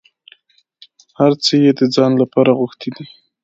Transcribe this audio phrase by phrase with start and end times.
[1.19, 3.05] هر څه یې د ځان لپاره غوښتي دي.